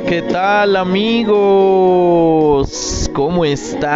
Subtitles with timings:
[0.00, 1.30] ¿qué tal amigos?
[3.14, 3.86] ¿Cómo están?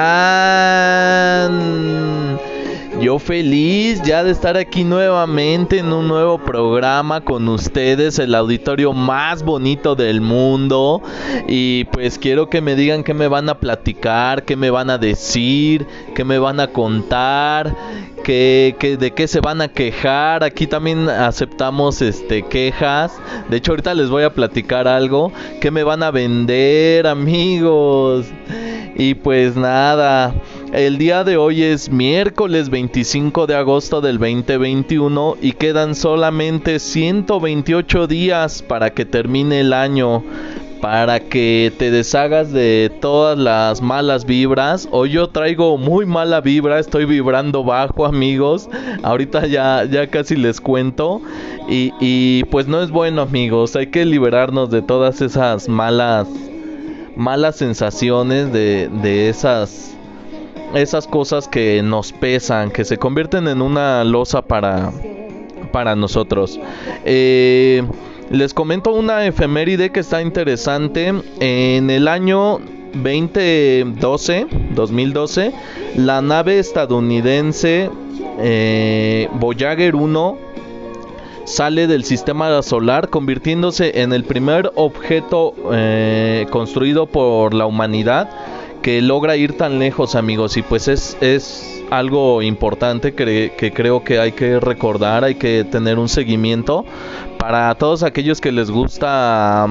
[3.01, 8.93] Yo feliz ya de estar aquí nuevamente en un nuevo programa con ustedes, el auditorio
[8.93, 11.03] más bonito del mundo.
[11.49, 14.99] Y pues quiero que me digan qué me van a platicar, qué me van a
[14.99, 17.75] decir, qué me van a contar,
[18.23, 20.45] qué, de qué se van a quejar.
[20.45, 23.19] Aquí también aceptamos este quejas.
[23.49, 25.33] De hecho ahorita les voy a platicar algo.
[25.63, 28.27] ¿Qué me van a vender amigos?
[28.95, 30.35] Y pues nada.
[30.73, 38.07] El día de hoy es miércoles 25 de agosto del 2021 y quedan solamente 128
[38.07, 40.23] días para que termine el año,
[40.81, 44.89] para que te deshagas de todas las malas vibras.
[44.93, 48.69] Hoy yo traigo muy mala vibra, estoy vibrando bajo amigos.
[49.03, 51.21] Ahorita ya, ya casi les cuento.
[51.69, 56.29] Y, y pues no es bueno amigos, hay que liberarnos de todas esas malas,
[57.17, 59.91] malas sensaciones, de, de esas
[60.75, 64.93] esas cosas que nos pesan, que se convierten en una losa para,
[65.73, 66.59] para nosotros.
[67.05, 67.83] Eh,
[68.31, 71.13] les comento una efeméride que está interesante.
[71.41, 72.61] En el año
[72.95, 75.53] 2012, 2012,
[75.97, 77.91] la nave estadounidense
[78.39, 80.39] eh, Voyager 1
[81.45, 88.31] sale del sistema solar convirtiéndose en el primer objeto eh, construido por la humanidad
[88.83, 94.19] que logra ir tan lejos, amigos, y pues es, es algo importante que, creo que
[94.19, 96.85] hay que recordar, hay que tener un seguimiento
[97.39, 99.67] para todos aquellos que les gusta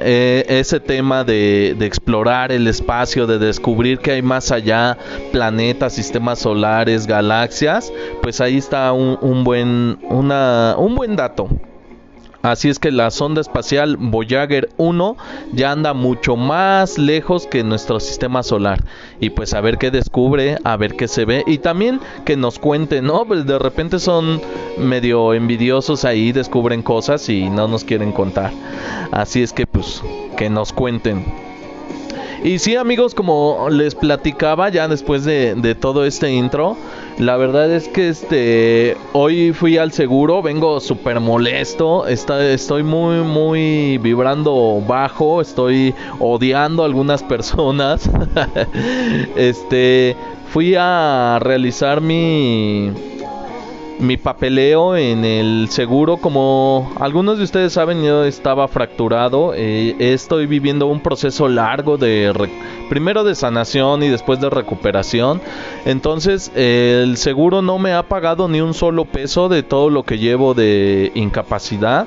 [0.00, 4.96] eh, ese tema de, explorar el espacio, de descubrir que hay más allá,
[5.32, 7.92] planetas, sistemas solares, galaxias,
[8.22, 11.48] pues ahí está un, buen, un buen dato.
[12.46, 15.16] Así es que la sonda espacial Voyager 1
[15.52, 18.84] ya anda mucho más lejos que nuestro sistema solar.
[19.18, 21.42] Y pues a ver qué descubre, a ver qué se ve.
[21.48, 23.24] Y también que nos cuente, ¿no?
[23.26, 24.40] Pues de repente son
[24.78, 28.52] medio envidiosos ahí, descubren cosas y no nos quieren contar.
[29.10, 30.00] Así es que pues
[30.36, 31.24] que nos cuenten.
[32.44, 36.76] Y sí amigos, como les platicaba ya después de, de todo este intro,
[37.18, 43.98] la verdad es que este hoy fui al seguro, vengo súper molesto, estoy muy muy
[43.98, 48.10] vibrando bajo, estoy odiando a algunas personas.
[49.36, 50.14] este
[50.52, 52.92] fui a realizar mi
[53.98, 56.18] mi papeleo en el seguro.
[56.18, 59.52] Como algunos de ustedes saben, yo estaba fracturado.
[59.54, 62.32] Eh, estoy viviendo un proceso largo de
[62.88, 65.40] primero de sanación y después de recuperación.
[65.84, 70.18] Entonces, el seguro no me ha pagado ni un solo peso de todo lo que
[70.18, 72.06] llevo de incapacidad.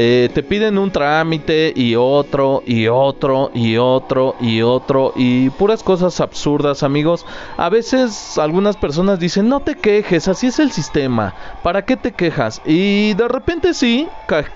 [0.00, 5.82] Eh, te piden un trámite y otro y otro y otro y otro y puras
[5.82, 7.26] cosas absurdas amigos.
[7.56, 12.12] A veces algunas personas dicen no te quejes, así es el sistema, ¿para qué te
[12.12, 12.62] quejas?
[12.64, 14.06] Y de repente sí,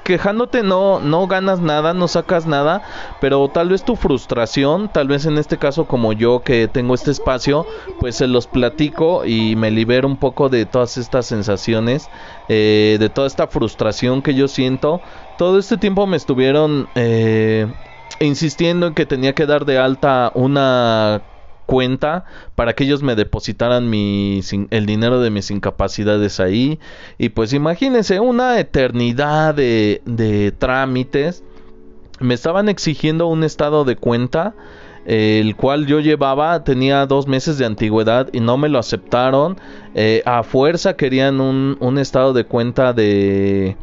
[0.04, 2.82] quejándote no, no ganas nada, no sacas nada,
[3.20, 7.10] pero tal vez tu frustración, tal vez en este caso como yo que tengo este
[7.10, 7.66] espacio,
[7.98, 12.08] pues se los platico y me libero un poco de todas estas sensaciones,
[12.48, 15.00] eh, de toda esta frustración que yo siento
[15.38, 17.66] todo este tiempo me estuvieron eh,
[18.20, 21.22] insistiendo en que tenía que dar de alta una
[21.66, 22.24] cuenta
[22.54, 26.78] para que ellos me depositaran el dinero de mis incapacidades ahí.
[27.18, 31.44] Y pues imagínense, una eternidad de, de trámites.
[32.20, 34.54] Me estaban exigiendo un estado de cuenta
[35.04, 39.58] el cual yo llevaba tenía dos meses de antigüedad y no me lo aceptaron.
[39.94, 43.76] Eh, a fuerza querían un, un estado de cuenta de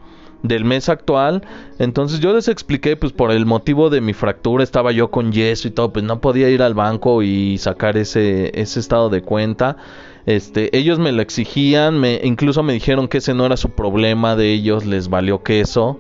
[0.43, 1.43] del mes actual.
[1.79, 5.67] Entonces yo les expliqué, pues por el motivo de mi fractura estaba yo con yeso
[5.67, 9.77] y todo, pues no podía ir al banco y sacar ese, ese estado de cuenta.
[10.25, 14.35] Este, ellos me lo exigían, me, incluso me dijeron que ese no era su problema
[14.35, 15.99] de ellos, les valió queso.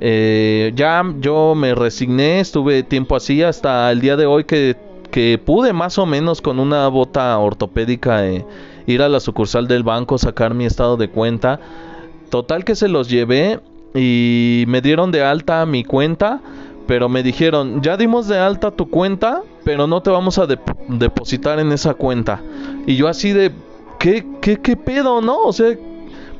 [0.00, 4.76] Eh, ya yo me resigné, estuve tiempo así hasta el día de hoy que,
[5.10, 8.44] que pude más o menos con una bota ortopédica eh,
[8.86, 11.60] ir a la sucursal del banco, sacar mi estado de cuenta.
[12.30, 13.60] Total que se los llevé
[13.94, 16.40] y me dieron de alta mi cuenta,
[16.86, 20.46] pero me dijeron, ya dimos de alta tu cuenta, pero no te vamos a
[20.88, 22.42] depositar en esa cuenta.
[22.86, 23.52] Y yo así de,
[23.98, 25.38] ¿qué, qué, qué pedo, no?
[25.42, 25.74] O sea,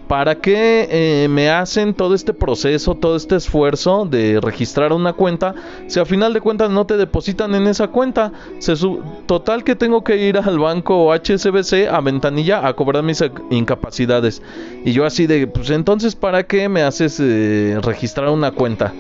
[0.09, 5.55] ¿Para qué eh, me hacen todo este proceso, todo este esfuerzo de registrar una cuenta
[5.87, 8.33] si a final de cuentas no te depositan en esa cuenta?
[8.59, 8.75] Se
[9.27, 14.43] total que tengo que ir al banco HSBC a ventanilla a cobrar mis incapacidades.
[14.85, 18.93] Y yo así de, pues entonces ¿para qué me haces eh, registrar una cuenta?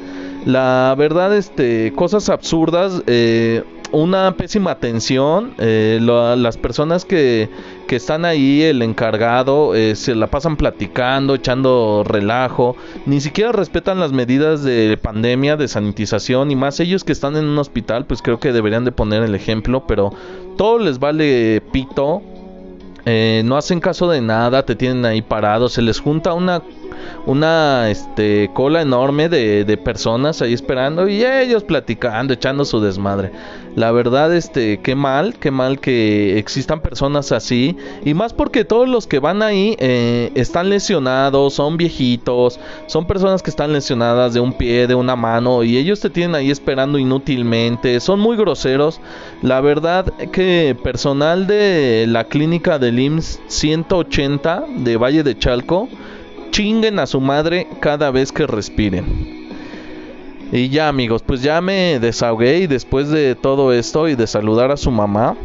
[0.47, 3.03] La verdad, este, cosas absurdas.
[3.07, 3.63] Eh,
[3.93, 5.55] una pésima atención.
[5.59, 7.49] Eh, las personas que,
[7.87, 12.77] que, están ahí, el encargado, eh, se la pasan platicando, echando relajo.
[13.07, 16.51] Ni siquiera respetan las medidas de pandemia, de sanitización.
[16.51, 19.35] Y más ellos que están en un hospital, pues creo que deberían de poner el
[19.35, 19.87] ejemplo.
[19.87, 20.13] Pero
[20.57, 22.23] todo les vale pito.
[23.07, 26.63] Eh, no hacen caso de nada, te tienen ahí parados, se les junta una
[27.27, 33.33] una este, cola enorme de, personas ahí esperando y ellos platicando, echando su desmadre.
[33.77, 37.77] La verdad, este, qué mal, qué mal que existan personas así.
[38.05, 43.43] Y más porque todos los que van ahí eh, están lesionados, son viejitos, son personas
[43.43, 46.99] que están lesionadas de un pie, de una mano, y ellos te tienen ahí esperando
[46.99, 47.99] inútilmente.
[47.99, 49.01] Son muy groseros.
[49.43, 55.89] La verdad que personal de la clínica del IMSS 180 de Valle de Chalco,
[56.55, 59.05] chinguen a su madre cada vez que respiren.
[60.53, 64.71] Y ya amigos, pues ya me desahogué y después de todo esto y de saludar
[64.71, 65.37] a su mamá,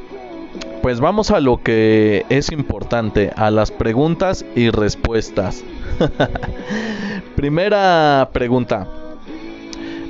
[0.83, 5.63] pues vamos a lo que es importante, a las preguntas y respuestas.
[7.35, 8.87] Primera pregunta.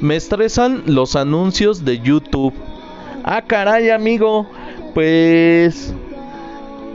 [0.02, 2.54] Me estresan los anuncios de YouTube.
[3.24, 4.48] Ah, caray, amigo.
[4.94, 5.94] Pues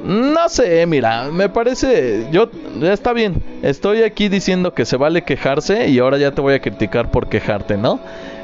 [0.04, 5.22] no sé, mira, me parece, yo, ya está bien, estoy aquí diciendo que se vale
[5.22, 7.98] quejarse y ahora ya te voy a criticar por quejarte, ¿no?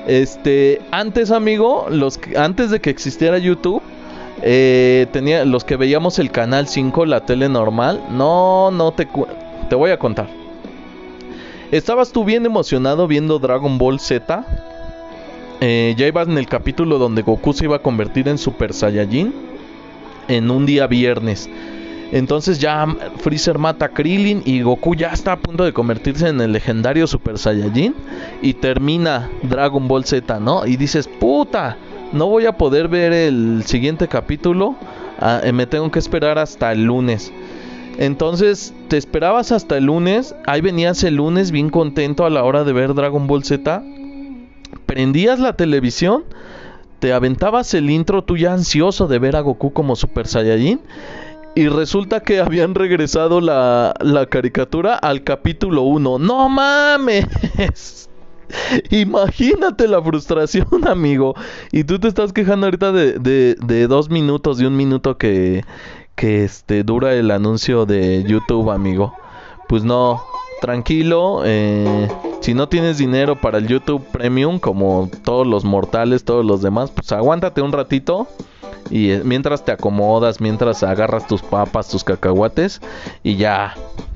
[0.06, 3.82] Este, antes amigo, los, antes de que existiera YouTube,
[4.40, 9.06] eh, tenía, los que veíamos el canal 5, la tele normal, no, no te,
[9.68, 10.28] te voy a contar.
[11.72, 14.46] ¿Estabas tú bien emocionado viendo Dragon Ball Z?
[15.60, 19.49] Eh, ya ibas en el capítulo donde Goku se iba a convertir en Super Saiyajin
[20.28, 21.48] en un día viernes.
[22.12, 22.86] Entonces ya
[23.18, 27.06] Freezer mata a Krillin y Goku ya está a punto de convertirse en el legendario
[27.06, 27.94] Super Saiyajin
[28.42, 30.66] y termina Dragon Ball Z, ¿no?
[30.66, 31.76] Y dices, puta,
[32.12, 34.74] no voy a poder ver el siguiente capítulo,
[35.20, 37.32] ah, eh, me tengo que esperar hasta el lunes.
[37.98, 42.64] Entonces, te esperabas hasta el lunes, ahí venías el lunes bien contento a la hora
[42.64, 43.84] de ver Dragon Ball Z,
[44.86, 46.24] prendías la televisión
[47.00, 50.80] te aventabas el intro tú ya ansioso de ver a Goku como Super Saiyajin
[51.54, 56.18] y resulta que habían regresado la, la caricatura al capítulo 1.
[56.18, 57.26] ¡No mames!
[58.90, 61.34] Imagínate la frustración, amigo.
[61.72, 65.64] Y tú te estás quejando ahorita de, de, de dos minutos, de un minuto que,
[66.14, 69.14] que este, dura el anuncio de YouTube, amigo.
[69.68, 70.22] Pues no,
[70.60, 71.42] tranquilo.
[71.44, 72.08] Eh,
[72.40, 76.90] si no tienes dinero para el YouTube Premium, como todos los mortales, todos los demás,
[76.90, 78.28] pues aguántate un ratito.
[78.90, 82.80] Y eh, mientras te acomodas, mientras agarras tus papas, tus cacahuates,
[83.22, 83.74] y ya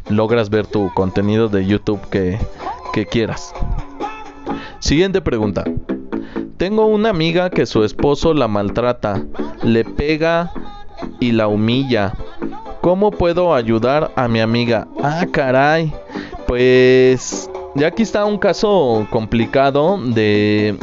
[0.09, 2.39] logras ver tu contenido de YouTube que,
[2.93, 3.55] que quieras.
[4.79, 5.65] Siguiente pregunta.
[6.57, 9.23] Tengo una amiga que su esposo la maltrata,
[9.63, 10.53] le pega
[11.21, 12.15] y la humilla.
[12.81, 14.87] ¿Cómo puedo ayudar a mi amiga?
[15.03, 15.93] Ah, caray.
[16.47, 20.77] Pues ya aquí está un caso complicado de,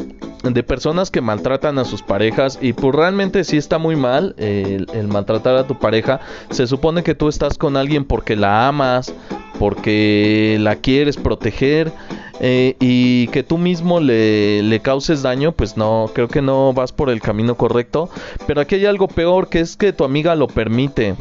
[0.43, 5.07] de personas que maltratan a sus parejas y pues realmente sí está muy mal el,
[5.07, 6.19] maltratar a tu pareja.
[6.49, 9.13] Se supone que tú estás con alguien porque la amas,
[9.59, 11.91] porque la quieres proteger
[12.39, 16.91] eh, y que tú mismo le, le, causes daño, pues no, creo que no vas
[16.91, 18.09] por el camino correcto.
[18.47, 21.15] Pero aquí hay algo peor que es que tu amiga lo permite.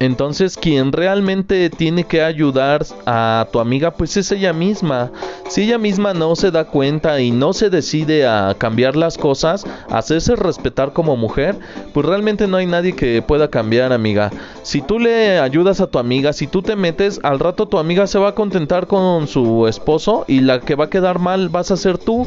[0.00, 5.10] Entonces quien realmente tiene que ayudar a tu amiga pues es ella misma.
[5.48, 9.66] Si ella misma no se da cuenta y no se decide a cambiar las cosas,
[9.90, 11.56] hacerse respetar como mujer,
[11.92, 14.30] pues realmente no hay nadie que pueda cambiar amiga.
[14.62, 18.06] Si tú le ayudas a tu amiga, si tú te metes, al rato tu amiga
[18.06, 21.70] se va a contentar con su esposo y la que va a quedar mal vas
[21.70, 22.26] a ser tú.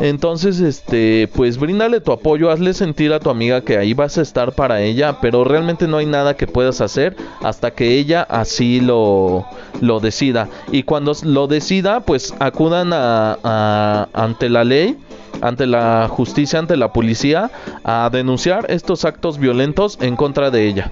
[0.00, 4.22] Entonces, este, pues bríndale tu apoyo, hazle sentir a tu amiga que ahí vas a
[4.22, 8.80] estar para ella, pero realmente no hay nada que puedas hacer hasta que ella así
[8.80, 9.46] lo,
[9.80, 10.48] lo decida.
[10.70, 14.98] Y cuando lo decida, pues acudan a, ante la ley,
[15.40, 17.50] ante la justicia, ante la policía,
[17.82, 20.90] a denunciar estos actos violentos en contra de ella.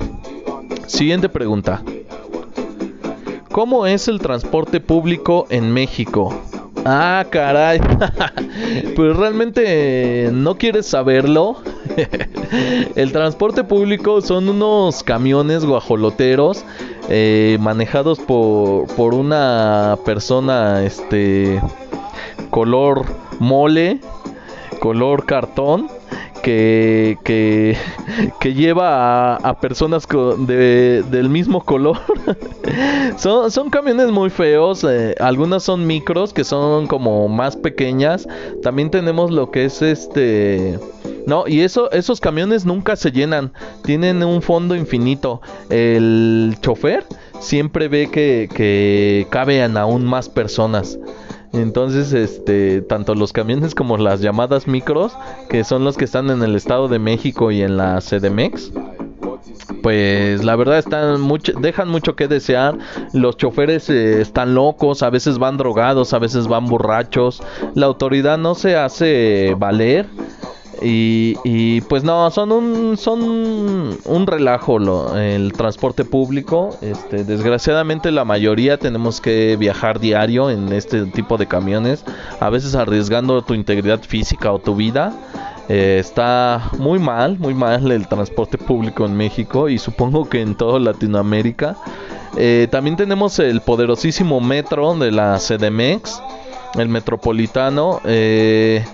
[0.86, 1.82] Siguiente pregunta.
[3.52, 6.34] ¿Cómo es el transporte público en México?
[6.84, 7.80] Ah, caray.
[8.96, 11.56] pues realmente no quieres saberlo.
[12.96, 16.64] el transporte público son unos camiones guajoloteros
[17.08, 21.60] eh, manejados por, por una persona, este,
[22.50, 23.04] color
[23.38, 24.00] mole,
[24.80, 25.88] color cartón
[26.44, 27.16] que,
[28.40, 30.06] que, lleva a, personas
[30.46, 31.98] de, del mismo color.
[33.16, 34.84] son, son camiones muy feos.
[34.84, 38.28] Eh, algunas son micros que son como más pequeñas.
[38.62, 40.78] También tenemos lo que es este...
[41.26, 43.52] No, y eso, esos camiones nunca se llenan.
[43.82, 45.40] Tienen un fondo infinito.
[45.70, 47.06] El chofer
[47.40, 50.98] siempre ve que, que caben aún más personas.
[51.54, 55.16] Entonces, este, tanto los camiones como las llamadas micros,
[55.48, 58.72] que son los que están en el Estado de México y en la CDMX,
[59.82, 62.78] pues la verdad están mucho, dejan mucho que desear.
[63.12, 67.42] Los choferes eh, están locos, a veces van drogados, a veces van borrachos.
[67.74, 70.06] La autoridad no se hace valer
[70.82, 76.76] y, pues no, son un, son un relajo lo, el transporte público.
[76.80, 82.04] Este, desgraciadamente la mayoría tenemos que viajar diario en este tipo de camiones,
[82.40, 85.12] a veces arriesgando tu integridad física o tu vida.
[85.68, 90.54] Eh, está muy mal, muy mal el transporte público en México y supongo que en
[90.54, 91.76] toda Latinoamérica.
[92.36, 96.20] Eh, también tenemos el poderosísimo metro de la CDMX,
[96.76, 98.00] el metropolitano.
[98.04, 98.84] Eh,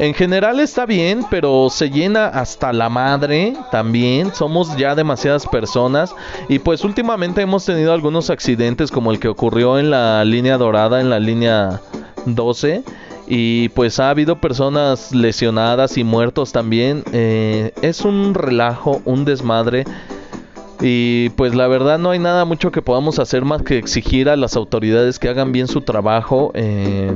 [0.00, 4.34] en general está bien, pero se llena hasta la madre también.
[4.34, 6.14] Somos ya demasiadas personas.
[6.48, 11.02] Y pues últimamente hemos tenido algunos accidentes como el que ocurrió en la línea dorada,
[11.02, 11.82] en la línea
[12.24, 12.82] 12.
[13.28, 17.04] Y pues ha habido personas lesionadas y muertos también.
[17.12, 19.84] Eh, es un relajo, un desmadre.
[20.80, 24.36] Y pues la verdad no hay nada mucho que podamos hacer más que exigir a
[24.36, 26.52] las autoridades que hagan bien su trabajo.
[26.54, 27.12] Eh,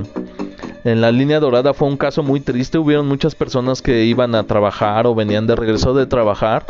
[0.84, 2.78] en la línea dorada fue un caso muy triste.
[2.78, 6.66] Hubieron muchas personas que iban a trabajar o venían de regreso de trabajar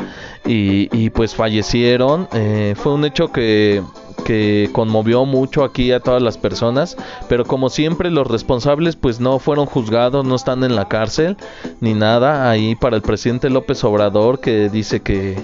[0.47, 2.29] y, pues fallecieron.
[2.33, 3.83] Eh, fue un hecho que
[4.25, 6.97] que conmovió mucho aquí a todas las personas,
[7.29, 11.37] pero como siempre los responsables pues no fueron juzgados, no están en la cárcel
[11.81, 12.51] ni nada.
[12.51, 15.37] Ahí para el presidente López Obrador que dice que,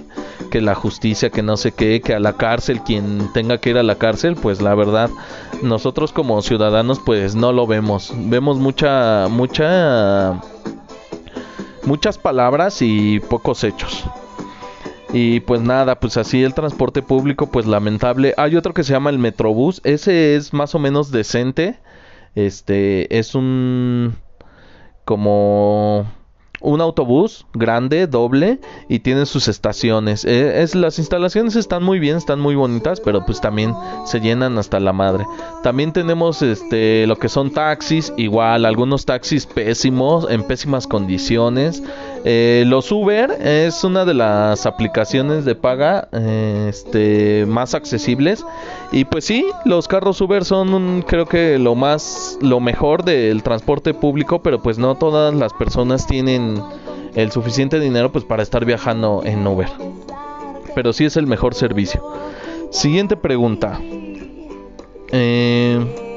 [0.51, 3.79] que la justicia, que no sé qué, que a la cárcel quien tenga que ir
[3.79, 5.11] a la cárcel, pues la verdad
[5.63, 8.13] nosotros como ciudadanos pues no lo vemos.
[8.17, 10.41] Vemos mucha mucha
[11.85, 14.05] muchas palabras y pocos hechos.
[15.13, 18.35] Y pues nada, pues así el transporte público pues lamentable.
[18.37, 21.79] Hay otro que se llama el Metrobús, ese es más o menos decente.
[22.35, 24.15] Este es un
[25.05, 26.07] como
[26.61, 30.25] un autobús grande, doble, y tiene sus estaciones.
[30.25, 33.75] Eh, es, las instalaciones están muy bien, están muy bonitas, pero pues también
[34.05, 35.25] se llenan hasta la madre.
[35.63, 41.83] También tenemos este lo que son taxis, igual, algunos taxis pésimos, en pésimas condiciones.
[42.25, 48.45] Eh, los Uber es una de las aplicaciones de paga este, más accesibles.
[48.93, 53.95] Y pues sí, los carros Uber son creo que lo más, lo mejor del transporte
[53.95, 56.63] público, pero pues no todas las personas tienen
[57.15, 59.69] el suficiente dinero pues para estar viajando en Uber.
[60.75, 62.03] Pero sí es el mejor servicio.
[62.71, 63.81] Siguiente pregunta.
[65.13, 66.10] Eh,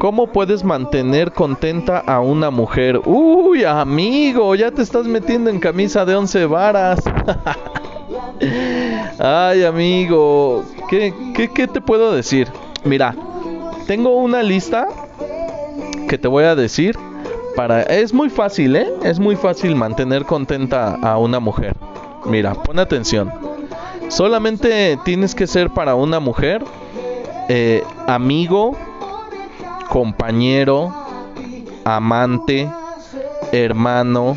[0.00, 3.02] ¿Cómo puedes mantener contenta a una mujer?
[3.04, 7.02] Uy, amigo, ya te estás metiendo en camisa de once varas.
[9.18, 12.48] Ay, amigo, ¿qué, ¿qué, te puedo decir?
[12.82, 13.14] Mira,
[13.86, 14.88] tengo una lista
[16.08, 16.96] que te voy a decir
[17.54, 17.82] para...
[17.82, 18.88] Es muy fácil, ¿eh?
[19.02, 21.76] Es muy fácil mantener contenta a una mujer.
[22.24, 23.30] Mira, pon atención.
[24.08, 26.64] Solamente tienes que ser para una mujer
[27.50, 28.76] eh, amigo,
[29.90, 30.94] compañero,
[31.84, 32.70] amante,
[33.50, 34.36] hermano,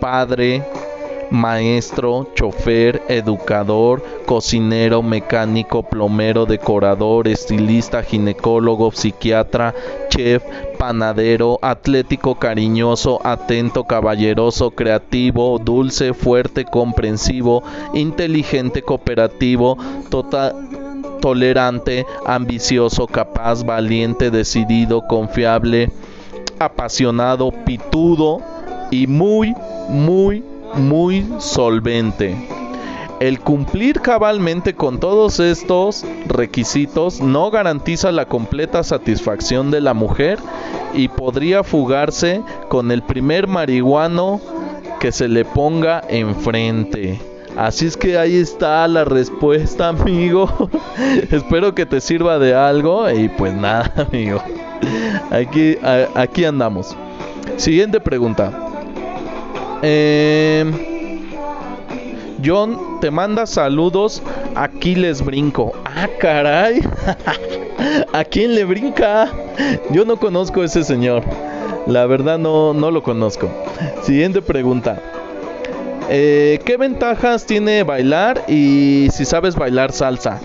[0.00, 0.64] padre,
[1.30, 9.72] maestro, chofer, educador, cocinero, mecánico, plomero, decorador, estilista, ginecólogo, psiquiatra,
[10.08, 10.42] chef,
[10.76, 17.62] panadero, atlético, cariñoso, atento, caballeroso, creativo, dulce, fuerte, comprensivo,
[17.94, 19.78] inteligente, cooperativo,
[20.10, 20.87] total
[21.20, 25.90] tolerante, ambicioso, capaz, valiente, decidido, confiable,
[26.58, 28.40] apasionado, pitudo
[28.90, 29.54] y muy,
[29.88, 30.42] muy,
[30.74, 32.36] muy solvente.
[33.20, 40.38] El cumplir cabalmente con todos estos requisitos no garantiza la completa satisfacción de la mujer
[40.94, 44.40] y podría fugarse con el primer marihuano
[45.00, 47.20] que se le ponga enfrente.
[47.58, 50.70] Así es que ahí está la respuesta, amigo.
[51.32, 53.10] Espero que te sirva de algo.
[53.10, 54.40] Y pues nada, amigo.
[55.32, 55.76] Aquí,
[56.14, 56.94] aquí andamos.
[57.56, 58.52] Siguiente pregunta.
[59.82, 60.64] Eh,
[62.44, 64.22] John te manda saludos.
[64.54, 65.72] Aquí les brinco.
[65.84, 66.80] Ah, caray.
[68.12, 69.32] ¿A quién le brinca?
[69.90, 71.24] Yo no conozco a ese señor.
[71.88, 73.50] La verdad no, no lo conozco.
[74.02, 75.02] Siguiente pregunta.
[76.10, 80.40] Eh, ¿Qué ventajas tiene bailar y si sabes bailar salsa?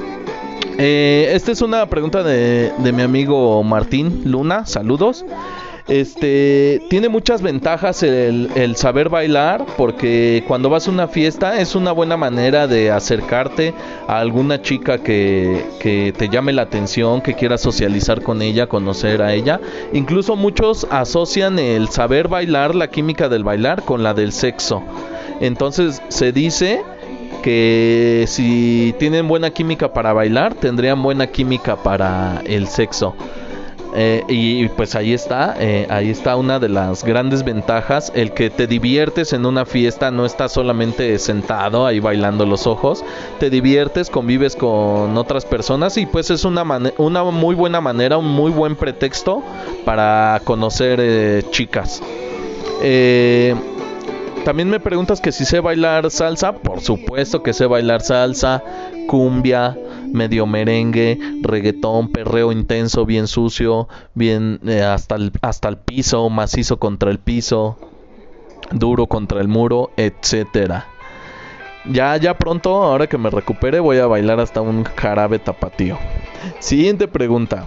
[0.78, 4.66] Eh, esta es una pregunta de, mi amigo Martín Luna.
[4.66, 5.24] Saludos.
[5.88, 11.76] Este tiene muchas ventajas el, el, saber bailar porque cuando vas a una fiesta es
[11.76, 13.74] una buena manera de acercarte
[14.08, 19.22] a alguna chica que, que te llame la atención, que quiera socializar con ella, conocer
[19.22, 19.60] a ella.
[19.92, 24.84] Incluso muchos asocian el saber bailar, la química del bailar, con la del sexo.
[25.44, 26.82] Entonces se dice
[27.42, 33.14] que si tienen buena química para bailar, tendrían buena química para el sexo.
[33.94, 38.50] Eh, y pues ahí está, eh, ahí está una de las grandes ventajas, el que
[38.50, 43.04] te diviertes en una fiesta, no estás solamente sentado ahí bailando los ojos,
[43.40, 46.64] te diviertes, convives con otras personas y pues es una,
[46.98, 49.44] una muy buena manera, un muy buen pretexto
[49.84, 52.02] para conocer eh, chicas.
[54.44, 58.64] También me preguntas que si sé bailar salsa, por supuesto que sé bailar salsa,
[59.08, 59.78] cumbia,
[60.12, 66.78] medio merengue, reggaetón, perreo intenso, bien sucio, bien eh, hasta, el, hasta el piso, macizo
[66.78, 67.78] contra el piso,
[68.72, 70.88] duro contra el muro, etcétera.
[71.86, 75.98] Ya, ya pronto, ahora que me recupere, voy a bailar hasta un jarabe tapatío.
[76.60, 77.66] Siguiente pregunta.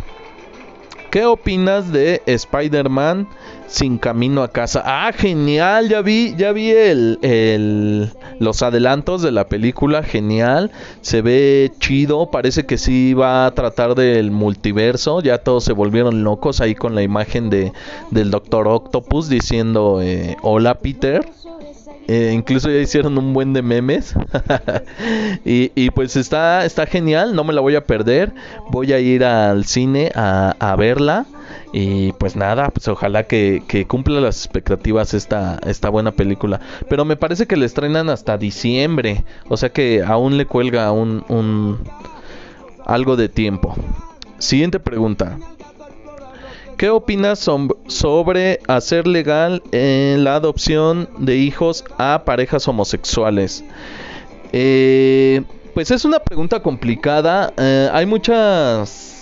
[1.10, 3.28] ¿Qué opinas de Spider-Man
[3.66, 4.82] sin camino a casa?
[4.84, 11.72] Ah, genial, ya vi, ya vi el, los adelantos de la película, genial, se ve
[11.78, 16.74] chido, parece que sí va a tratar del multiverso, ya todos se volvieron locos ahí
[16.74, 17.72] con la imagen de,
[18.10, 21.26] del Doctor Octopus diciendo eh, hola Peter.
[22.08, 24.14] Eh, incluso ya hicieron un buen de memes.
[25.44, 28.32] y, pues está, está genial, no me la voy a perder.
[28.70, 31.26] Voy a ir al cine a, a verla.
[31.78, 36.58] Y pues nada, pues ojalá que, cumpla las expectativas esta, esta buena película.
[36.88, 39.26] Pero me parece que la estrenan hasta diciembre.
[39.50, 41.80] O sea que aún le cuelga un, un
[42.86, 43.74] algo de tiempo.
[44.38, 45.36] Siguiente pregunta.
[46.78, 47.46] ¿Qué opinas
[47.88, 53.62] sobre hacer legal la adopción de hijos a parejas homosexuales?
[54.50, 55.42] Eh,
[55.74, 57.52] pues es una pregunta complicada.
[57.58, 59.15] Eh, hay muchas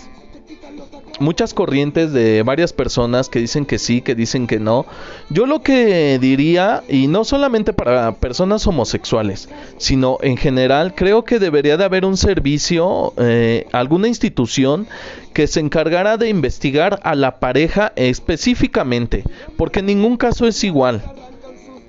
[1.21, 4.87] muchas corrientes de varias personas que dicen que sí, que dicen que no.
[5.31, 9.49] Yo lo que diría, y no solamente para personas homosexuales,
[9.79, 14.87] sino en general, creo que debería de haber un servicio, eh, alguna institución
[15.33, 19.25] que se encargara de investigar a la pareja específicamente,
[19.57, 21.03] porque en ningún caso es igual.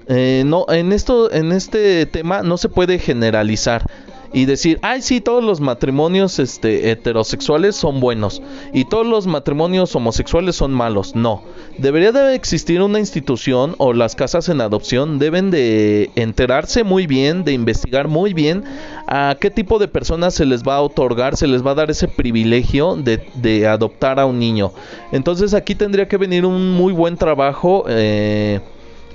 [0.08, 3.88] Eh, no, en esto, en este tema no se puede generalizar
[4.34, 8.42] y decir, ay, sí, todos los matrimonios este, heterosexuales son buenos
[8.74, 11.16] y todos los matrimonios homosexuales son malos.
[11.16, 11.44] No,
[11.78, 17.44] debería de existir una institución o las casas en adopción deben de enterarse muy bien,
[17.44, 18.64] de investigar muy bien
[19.08, 21.92] a qué tipo de personas se les va a otorgar, se les va a dar
[21.92, 24.72] ese privilegio de, de adoptar a un niño.
[25.12, 27.86] Entonces aquí tendría que venir un muy buen trabajo.
[27.88, 28.60] Eh,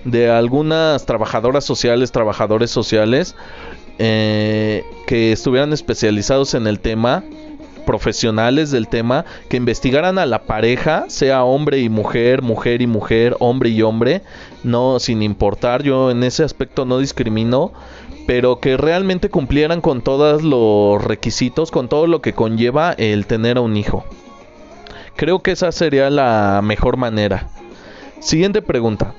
[0.04, 3.34] de algunas trabajadoras sociales, trabajadores sociales,
[4.02, 7.22] eh, que estuvieran especializados en el tema,
[7.84, 13.36] profesionales del tema, que investigaran a la pareja, sea hombre y mujer, mujer y mujer,
[13.40, 14.22] hombre y hombre,
[14.64, 17.72] no sin importar, yo en ese aspecto no discrimino,
[18.26, 23.58] pero que realmente cumplieran con todos los requisitos, con todo lo que conlleva el tener
[23.58, 24.04] a un hijo.
[25.16, 27.50] Creo que esa sería la mejor manera.
[28.20, 29.14] Siguiente pregunta.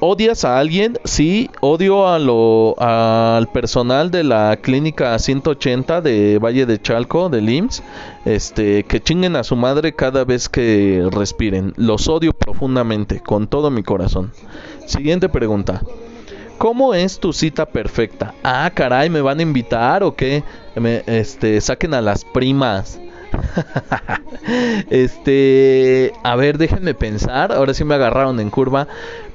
[0.00, 0.96] ¿Odias a alguien?
[1.02, 7.40] Sí, odio a lo, al personal de la clínica 180 de Valle de Chalco, de
[7.40, 7.82] IMSS,
[8.24, 11.72] este, que chinguen a su madre cada vez que respiren.
[11.76, 14.30] Los odio profundamente, con todo mi corazón.
[14.86, 15.82] Siguiente pregunta.
[16.58, 18.34] ¿Cómo es tu cita perfecta?
[18.44, 20.44] Ah, caray, ¿me van a invitar o qué?
[20.76, 23.00] Me, este, saquen a las primas.
[24.90, 27.52] este, a ver, déjenme pensar.
[27.52, 28.86] Ahora sí me agarraron en curva.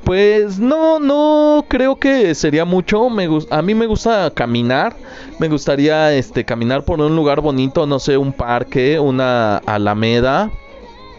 [0.03, 3.09] Pues no, no creo que sería mucho.
[3.09, 4.95] Me, a mí me gusta caminar.
[5.39, 10.51] Me gustaría este, caminar por un lugar bonito, no sé, un parque, una alameda.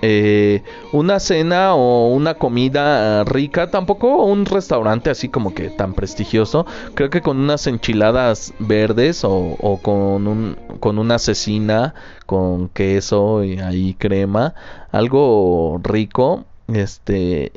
[0.07, 6.67] Eh, una cena o una comida rica, tampoco un restaurante así como que tan prestigioso.
[6.95, 11.95] Creo que con unas enchiladas verdes o, o con, un, con una cecina
[12.27, 14.55] con queso y ahí crema,
[14.93, 16.45] algo rico.
[16.69, 17.53] Este,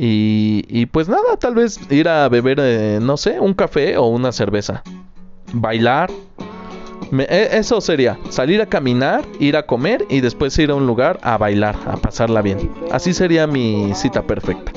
[0.00, 4.30] y, pues nada, tal vez ir a beber, eh, no sé, un café o una
[4.30, 4.84] cerveza.
[5.52, 6.08] Bailar.
[7.10, 11.18] e, eso sería, salir a caminar, ir a comer y después ir a un lugar
[11.22, 12.70] a bailar, a pasarla bien.
[12.92, 14.70] Así sería mi cita perfecta.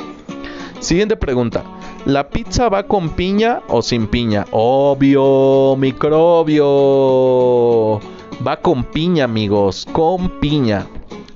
[0.80, 1.64] Siguiente pregunta.
[2.06, 4.48] ¿La pizza va con piña o sin piña?
[4.50, 6.72] Obvio, microbio.
[8.46, 10.88] Va con piña, amigos, con piña.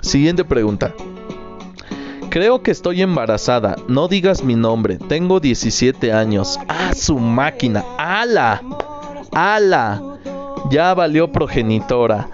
[0.01, 0.91] Siguiente pregunta.
[2.29, 3.75] Creo que estoy embarazada.
[3.87, 4.97] No digas mi nombre.
[4.97, 6.59] Tengo 17 años.
[6.67, 7.83] ¡Ah, su máquina!
[7.97, 8.61] ¡Ala!
[9.31, 10.01] ¡Ala!
[10.69, 12.27] Ya valió progenitora.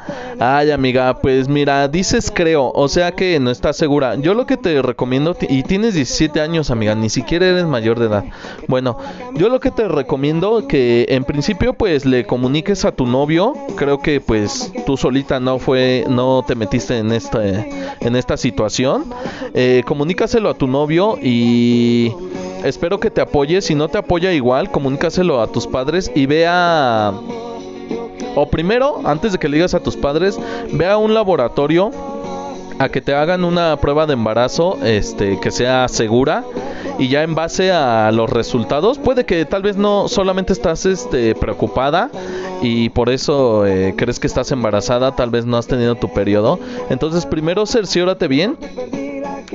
[0.44, 4.16] Ay, amiga, pues mira, dices creo, o sea que no estás segura.
[4.16, 8.08] Yo lo que te recomiendo, y tienes 17 años, amiga, ni siquiera eres mayor de
[8.08, 8.26] edad.
[8.68, 8.98] Bueno,
[9.36, 13.54] yo lo que te recomiendo que en principio pues le comuniques a tu novio.
[13.76, 19.14] Creo que pues tú solita no fue, no te metiste en esta, en esta situación.
[19.54, 22.16] Eh, comunícaselo a tu novio y
[22.64, 23.62] espero que te apoye.
[23.62, 27.14] Si no te apoya igual, comunícaselo a tus padres y vea
[28.36, 30.40] o primero, antes de que le digas a tus padres,
[30.72, 31.92] ve a un laboratorio
[32.80, 36.44] a que te hagan una prueba de embarazo este que sea segura
[36.98, 41.36] y ya en base a los resultados puede que tal vez no solamente estás este
[41.36, 42.10] preocupada
[42.62, 46.60] y por eso eh, crees que estás embarazada tal vez no has tenido tu periodo.
[46.90, 48.58] Entonces primero cerciórate bien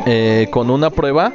[0.07, 1.33] eh, con una prueba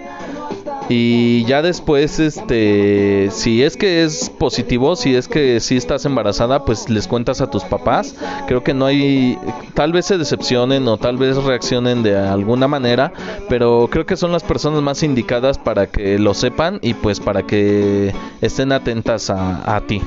[0.89, 6.65] y ya después, este, si es que es positivo, si es que si estás embarazada,
[6.65, 8.15] pues les cuentas a tus papás.
[8.47, 9.37] Creo que no hay,
[9.73, 13.13] tal vez se decepcionen o tal vez reaccionen de alguna manera,
[13.47, 17.43] pero creo que son las personas más indicadas para que lo sepan y pues para
[17.43, 20.01] que estén atentas a, ti.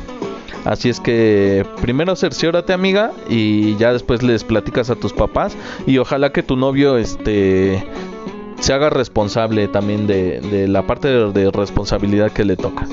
[0.64, 5.56] Así es que primero cerciórate amiga y ya después les platicas a tus papás
[5.86, 7.84] y ojalá que tu novio este
[8.64, 12.86] se haga responsable también de, la parte de, responsabilidad que le toca.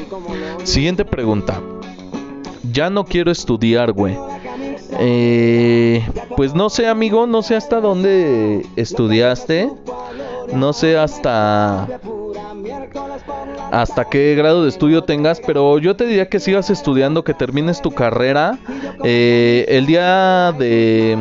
[0.64, 1.62] Siguiente pregunta.
[2.74, 4.18] Ya no quiero estudiar, güey.
[5.00, 6.06] Eh,
[6.36, 9.72] pues no sé, amigo, no sé hasta dónde estudiaste.
[10.54, 11.88] No sé hasta
[13.72, 17.82] hasta qué grado de estudio tengas, pero yo te diría que sigas estudiando, que termines
[17.82, 18.60] tu carrera.
[19.06, 21.18] Eh, el día de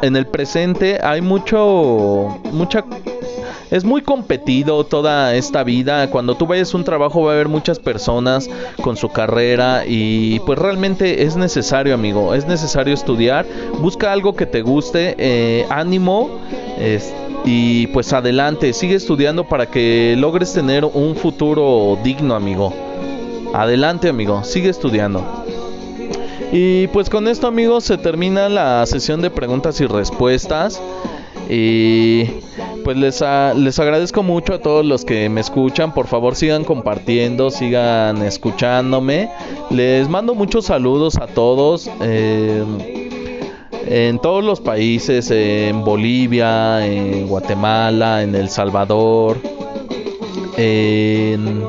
[0.00, 2.84] en el presente hay mucho mucha
[3.72, 6.08] es muy competido toda esta vida.
[6.10, 8.48] Cuando tú vayas a un trabajo va a haber muchas personas
[8.82, 13.46] con su carrera y pues realmente es necesario, amigo, es necesario estudiar.
[13.80, 16.38] Busca algo que te guste, eh, ánimo
[17.46, 22.74] y pues adelante, sigue estudiando para que logres tener un futuro digno, amigo.
[23.54, 25.24] Adelante, amigo, sigue estudiando.
[26.52, 30.82] Y pues con esto, amigos, se termina la sesión de preguntas y respuestas.
[31.54, 32.24] Y
[32.82, 33.22] pues les,
[33.56, 35.92] les agradezco mucho a todos los que me escuchan.
[35.92, 39.28] Por favor sigan compartiendo, sigan escuchándome.
[39.68, 41.90] Les mando muchos saludos a todos.
[42.00, 42.64] Eh,
[43.86, 49.36] en todos los países, en Bolivia, en Guatemala, en El Salvador,
[50.56, 51.62] en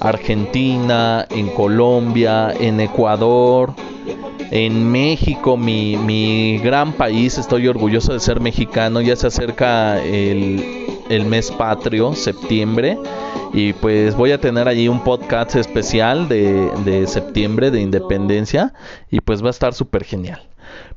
[0.00, 3.74] Argentina, en Colombia, en Ecuador
[4.50, 10.86] en México, mi, gran país, estoy orgulloso de ser mexicano, ya se acerca el,
[11.26, 12.98] mes patrio, septiembre,
[13.52, 18.74] y pues voy a tener allí un podcast especial de, de septiembre de independencia,
[19.10, 20.42] y pues va a estar súper genial.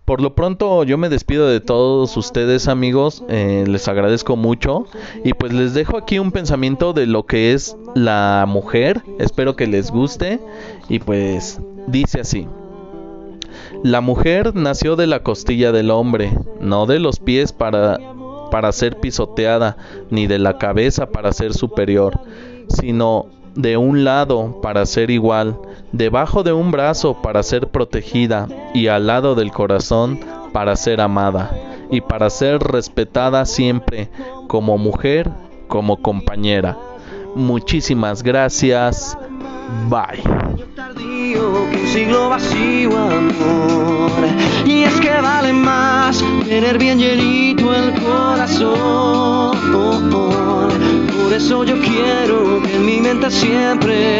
[0.06, 4.86] Por lo pronto yo me despido de todos ustedes amigos, eh, les agradezco mucho
[5.24, 9.66] y pues les dejo aquí un pensamiento de lo que es la mujer, espero que
[9.66, 10.42] les guste
[10.90, 12.48] y pues dice así.
[13.84, 18.00] La mujer nació de la costilla del hombre, no de los pies para,
[18.50, 19.76] para ser pisoteada,
[20.10, 22.22] ni de la cabeza para ser superior,
[22.70, 25.60] sino de un lado para ser igual,
[25.92, 30.18] debajo de un brazo para ser protegida y al lado del corazón
[30.54, 31.52] para ser amada
[31.92, 34.10] y para ser respetada siempre
[34.48, 35.30] como mujer,
[35.68, 36.78] como compañera.
[37.36, 39.18] Muchísimas gracias.
[39.90, 40.24] Bye
[41.40, 44.12] un siglo vacío, amor.
[44.66, 49.58] Y es que vale más tener bien llenito el corazón.
[50.12, 54.20] Por eso yo quiero que en mi mente siempre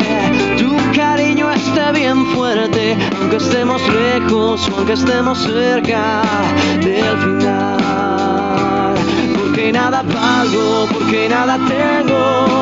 [0.58, 6.22] tu cariño esté bien fuerte, aunque estemos lejos o aunque estemos cerca
[6.82, 8.96] del final.
[9.38, 12.53] Porque nada valgo, porque nada tengo,